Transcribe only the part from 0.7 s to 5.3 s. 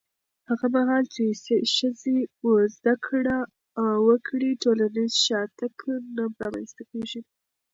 مهال چې ښځې زده کړه وکړي، ټولنیز